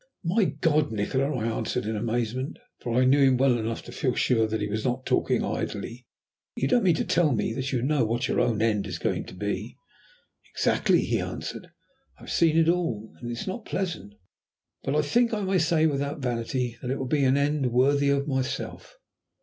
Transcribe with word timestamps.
"My 0.23 0.45
God, 0.45 0.91
Nikola!" 0.91 1.31
I 1.35 1.45
answered 1.45 1.85
in 1.85 1.95
amazement, 1.95 2.57
for 2.79 2.99
I 2.99 3.05
knew 3.05 3.21
him 3.23 3.37
well 3.37 3.55
enough 3.59 3.83
to 3.83 3.91
feel 3.91 4.15
sure 4.15 4.47
that 4.47 4.59
he 4.59 4.67
was 4.67 4.83
not 4.83 5.05
talking 5.05 5.45
idly, 5.45 6.07
"you 6.55 6.67
don't 6.67 6.81
mean 6.83 6.95
to 6.95 7.05
tell 7.05 7.33
me 7.33 7.53
that 7.53 7.71
you 7.71 7.83
know 7.83 8.03
what 8.03 8.27
your 8.27 8.39
own 8.39 8.63
end 8.63 8.87
is 8.87 8.97
going 8.97 9.25
to 9.25 9.35
be?" 9.35 9.77
"Exactly," 10.55 11.01
he 11.05 11.19
answered. 11.19 11.67
"I 12.17 12.21
have 12.23 12.31
seen 12.31 12.57
it 12.57 12.67
all. 12.67 13.13
It 13.21 13.27
is 13.29 13.45
not 13.45 13.63
pleasant; 13.65 14.13
but 14.81 14.95
I 14.95 15.03
think 15.03 15.35
I 15.35 15.41
may 15.43 15.59
say 15.59 15.85
without 15.85 16.17
vanity 16.17 16.79
that 16.81 16.89
it 16.89 16.97
will 16.97 17.05
be 17.05 17.23
an 17.23 17.37
end 17.37 17.71
worthy 17.71 18.09
of 18.09 18.27
myself." 18.27 18.97